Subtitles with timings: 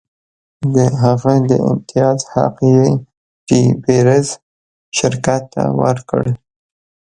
[0.75, 2.85] د هغه د امتیاز حق یې
[3.47, 4.27] ډي بیرز
[4.97, 6.23] شرکت ته ورکړ.